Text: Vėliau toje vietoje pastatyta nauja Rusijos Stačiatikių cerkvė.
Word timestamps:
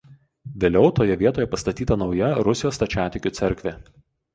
Vėliau 0.63 0.89
toje 1.01 1.19
vietoje 1.21 1.47
pastatyta 1.53 2.01
nauja 2.05 2.33
Rusijos 2.51 2.77
Stačiatikių 2.83 3.39
cerkvė. 3.41 3.81